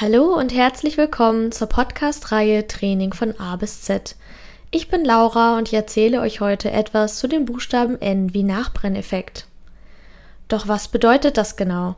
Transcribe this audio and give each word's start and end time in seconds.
Hallo 0.00 0.32
und 0.38 0.54
herzlich 0.54 0.96
willkommen 0.96 1.50
zur 1.50 1.66
Podcast-Reihe 1.66 2.68
Training 2.68 3.12
von 3.12 3.34
A 3.40 3.56
bis 3.56 3.82
Z. 3.82 4.14
Ich 4.70 4.86
bin 4.86 5.04
Laura 5.04 5.58
und 5.58 5.66
ich 5.66 5.74
erzähle 5.74 6.20
euch 6.20 6.40
heute 6.40 6.70
etwas 6.70 7.18
zu 7.18 7.26
dem 7.26 7.46
Buchstaben 7.46 8.00
N 8.00 8.32
wie 8.32 8.44
Nachbrenneffekt. 8.44 9.48
Doch 10.46 10.68
was 10.68 10.86
bedeutet 10.86 11.36
das 11.36 11.56
genau? 11.56 11.96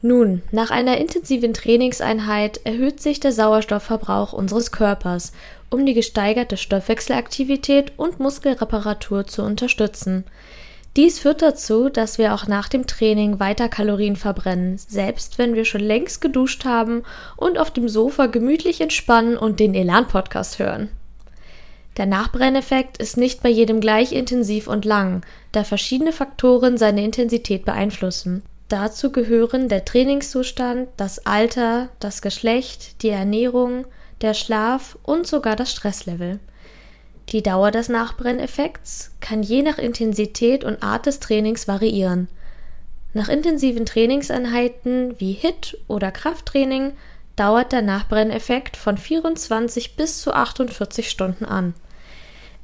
Nun, 0.00 0.40
nach 0.50 0.70
einer 0.70 0.96
intensiven 0.96 1.52
Trainingseinheit 1.52 2.58
erhöht 2.64 3.02
sich 3.02 3.20
der 3.20 3.32
Sauerstoffverbrauch 3.32 4.32
unseres 4.32 4.72
Körpers, 4.72 5.34
um 5.68 5.84
die 5.84 5.92
gesteigerte 5.92 6.56
Stoffwechselaktivität 6.56 7.92
und 7.98 8.18
Muskelreparatur 8.18 9.26
zu 9.26 9.42
unterstützen. 9.42 10.24
Dies 10.96 11.18
führt 11.18 11.40
dazu, 11.40 11.88
dass 11.88 12.18
wir 12.18 12.34
auch 12.34 12.46
nach 12.46 12.68
dem 12.68 12.86
Training 12.86 13.40
weiter 13.40 13.70
Kalorien 13.70 14.16
verbrennen, 14.16 14.76
selbst 14.76 15.38
wenn 15.38 15.54
wir 15.54 15.64
schon 15.64 15.80
längst 15.80 16.20
geduscht 16.20 16.66
haben 16.66 17.02
und 17.36 17.58
auf 17.58 17.70
dem 17.70 17.88
Sofa 17.88 18.26
gemütlich 18.26 18.82
entspannen 18.82 19.38
und 19.38 19.58
den 19.58 19.74
Elan-Podcast 19.74 20.58
hören. 20.58 20.90
Der 21.96 22.06
Nachbrenneffekt 22.06 22.98
ist 22.98 23.16
nicht 23.16 23.42
bei 23.42 23.48
jedem 23.48 23.80
gleich 23.80 24.12
intensiv 24.12 24.66
und 24.66 24.84
lang, 24.84 25.24
da 25.52 25.64
verschiedene 25.64 26.12
Faktoren 26.12 26.76
seine 26.76 27.04
Intensität 27.04 27.64
beeinflussen. 27.64 28.42
Dazu 28.68 29.12
gehören 29.12 29.68
der 29.68 29.84
Trainingszustand, 29.84 30.88
das 30.96 31.26
Alter, 31.26 31.88
das 32.00 32.22
Geschlecht, 32.22 33.02
die 33.02 33.10
Ernährung, 33.10 33.86
der 34.22 34.34
Schlaf 34.34 34.96
und 35.02 35.26
sogar 35.26 35.56
das 35.56 35.70
Stresslevel. 35.70 36.38
Die 37.32 37.42
Dauer 37.42 37.70
des 37.70 37.88
Nachbrenneffekts 37.88 39.12
kann 39.20 39.42
je 39.42 39.62
nach 39.62 39.78
Intensität 39.78 40.64
und 40.64 40.82
Art 40.82 41.06
des 41.06 41.18
Trainings 41.18 41.66
variieren. 41.66 42.28
Nach 43.14 43.30
intensiven 43.30 43.86
Trainingseinheiten 43.86 45.18
wie 45.18 45.32
HIT 45.32 45.78
oder 45.88 46.10
Krafttraining 46.10 46.92
dauert 47.34 47.72
der 47.72 47.80
Nachbrenneffekt 47.80 48.76
von 48.76 48.98
24 48.98 49.96
bis 49.96 50.20
zu 50.20 50.34
48 50.34 51.08
Stunden 51.08 51.46
an. 51.46 51.72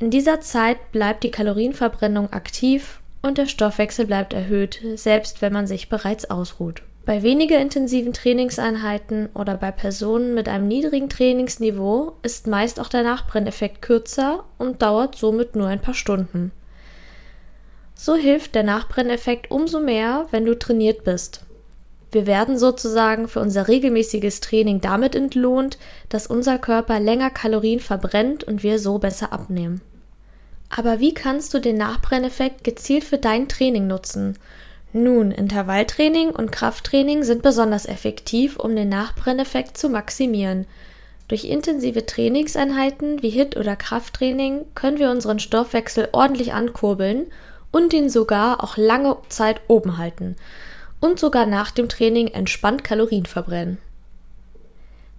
In 0.00 0.10
dieser 0.10 0.42
Zeit 0.42 0.92
bleibt 0.92 1.24
die 1.24 1.30
Kalorienverbrennung 1.30 2.30
aktiv 2.34 3.00
und 3.22 3.38
der 3.38 3.46
Stoffwechsel 3.46 4.04
bleibt 4.04 4.34
erhöht, 4.34 4.80
selbst 4.96 5.40
wenn 5.40 5.52
man 5.52 5.66
sich 5.66 5.88
bereits 5.88 6.30
ausruht. 6.30 6.82
Bei 7.08 7.22
weniger 7.22 7.58
intensiven 7.58 8.12
Trainingseinheiten 8.12 9.30
oder 9.32 9.56
bei 9.56 9.70
Personen 9.70 10.34
mit 10.34 10.46
einem 10.46 10.68
niedrigen 10.68 11.08
Trainingsniveau 11.08 12.12
ist 12.22 12.46
meist 12.46 12.78
auch 12.78 12.88
der 12.88 13.02
Nachbrenneffekt 13.02 13.80
kürzer 13.80 14.44
und 14.58 14.82
dauert 14.82 15.14
somit 15.14 15.56
nur 15.56 15.68
ein 15.68 15.80
paar 15.80 15.94
Stunden. 15.94 16.52
So 17.94 18.14
hilft 18.14 18.54
der 18.54 18.62
Nachbrenneffekt 18.62 19.50
umso 19.50 19.80
mehr, 19.80 20.26
wenn 20.32 20.44
du 20.44 20.58
trainiert 20.58 21.02
bist. 21.04 21.46
Wir 22.12 22.26
werden 22.26 22.58
sozusagen 22.58 23.26
für 23.26 23.40
unser 23.40 23.68
regelmäßiges 23.68 24.40
Training 24.40 24.82
damit 24.82 25.14
entlohnt, 25.14 25.78
dass 26.10 26.26
unser 26.26 26.58
Körper 26.58 27.00
länger 27.00 27.30
Kalorien 27.30 27.80
verbrennt 27.80 28.44
und 28.44 28.62
wir 28.62 28.78
so 28.78 28.98
besser 28.98 29.32
abnehmen. 29.32 29.80
Aber 30.68 31.00
wie 31.00 31.14
kannst 31.14 31.54
du 31.54 31.58
den 31.58 31.78
Nachbrenneffekt 31.78 32.64
gezielt 32.64 33.04
für 33.04 33.16
dein 33.16 33.48
Training 33.48 33.86
nutzen? 33.86 34.36
Nun, 34.92 35.30
Intervalltraining 35.30 36.30
und 36.30 36.50
Krafttraining 36.50 37.22
sind 37.22 37.42
besonders 37.42 37.86
effektiv, 37.86 38.56
um 38.56 38.74
den 38.74 38.88
Nachbrenneffekt 38.88 39.76
zu 39.76 39.90
maximieren. 39.90 40.66
Durch 41.28 41.44
intensive 41.44 42.06
Trainingseinheiten 42.06 43.22
wie 43.22 43.28
HIT 43.28 43.56
oder 43.58 43.76
Krafttraining 43.76 44.64
können 44.74 44.98
wir 44.98 45.10
unseren 45.10 45.40
Stoffwechsel 45.40 46.08
ordentlich 46.12 46.54
ankurbeln 46.54 47.26
und 47.70 47.92
ihn 47.92 48.08
sogar 48.08 48.64
auch 48.64 48.78
lange 48.78 49.18
Zeit 49.28 49.60
oben 49.68 49.98
halten 49.98 50.36
und 51.00 51.18
sogar 51.18 51.44
nach 51.44 51.70
dem 51.70 51.90
Training 51.90 52.28
entspannt 52.28 52.82
Kalorien 52.82 53.26
verbrennen. 53.26 53.76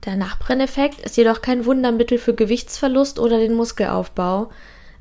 Der 0.06 0.16
Nachbrenneffekt 0.16 1.00
ist 1.02 1.18
jedoch 1.18 1.42
kein 1.42 1.66
Wundermittel 1.66 2.18
für 2.18 2.34
Gewichtsverlust 2.34 3.20
oder 3.20 3.38
den 3.38 3.54
Muskelaufbau, 3.54 4.50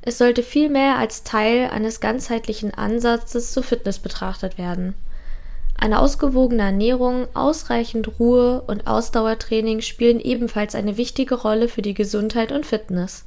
es 0.01 0.17
sollte 0.17 0.43
vielmehr 0.43 0.97
als 0.97 1.23
Teil 1.23 1.69
eines 1.69 1.99
ganzheitlichen 1.99 2.73
Ansatzes 2.73 3.51
zur 3.51 3.63
Fitness 3.63 3.99
betrachtet 3.99 4.57
werden. 4.57 4.95
Eine 5.77 5.99
ausgewogene 5.99 6.63
Ernährung, 6.63 7.27
ausreichend 7.33 8.19
Ruhe 8.19 8.61
und 8.67 8.87
Ausdauertraining 8.87 9.81
spielen 9.81 10.19
ebenfalls 10.19 10.75
eine 10.75 10.97
wichtige 10.97 11.35
Rolle 11.35 11.69
für 11.69 11.81
die 11.81 11.93
Gesundheit 11.93 12.51
und 12.51 12.65
Fitness. 12.65 13.25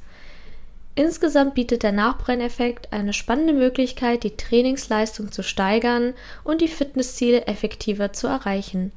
Insgesamt 0.95 1.55
bietet 1.55 1.81
der 1.81 1.91
Nachbrenneffekt 1.91 2.93
eine 2.93 3.13
spannende 3.13 3.53
Möglichkeit, 3.53 4.23
die 4.23 4.37
Trainingsleistung 4.37 5.31
zu 5.31 5.41
steigern 5.41 6.13
und 6.43 6.61
die 6.61 6.67
Fitnessziele 6.67 7.47
effektiver 7.47 8.13
zu 8.13 8.27
erreichen. 8.27 8.91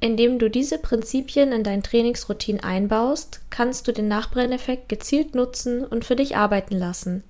Indem 0.00 0.38
du 0.38 0.48
diese 0.48 0.78
Prinzipien 0.78 1.50
in 1.50 1.64
dein 1.64 1.82
Trainingsroutine 1.82 2.62
einbaust, 2.62 3.40
kannst 3.50 3.88
du 3.88 3.92
den 3.92 4.06
Nachbrenneffekt 4.06 4.88
gezielt 4.88 5.34
nutzen 5.34 5.84
und 5.84 6.04
für 6.04 6.14
dich 6.14 6.36
arbeiten 6.36 6.76
lassen. 6.76 7.24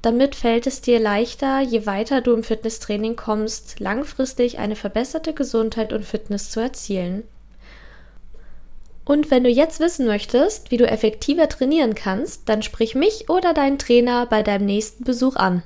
Damit 0.00 0.34
fällt 0.34 0.66
es 0.66 0.80
dir 0.80 0.98
leichter, 0.98 1.60
je 1.60 1.84
weiter 1.84 2.22
du 2.22 2.32
im 2.32 2.42
Fitnesstraining 2.42 3.16
kommst, 3.16 3.80
langfristig 3.80 4.58
eine 4.58 4.74
verbesserte 4.74 5.34
Gesundheit 5.34 5.92
und 5.92 6.06
Fitness 6.06 6.50
zu 6.50 6.60
erzielen. 6.60 7.24
Und 9.04 9.30
wenn 9.30 9.44
du 9.44 9.50
jetzt 9.50 9.80
wissen 9.80 10.06
möchtest, 10.06 10.70
wie 10.70 10.78
du 10.78 10.86
effektiver 10.86 11.48
trainieren 11.48 11.94
kannst, 11.94 12.48
dann 12.48 12.62
sprich 12.62 12.94
mich 12.94 13.28
oder 13.28 13.52
deinen 13.52 13.78
Trainer 13.78 14.24
bei 14.24 14.42
deinem 14.42 14.64
nächsten 14.64 15.04
Besuch 15.04 15.36
an. 15.36 15.62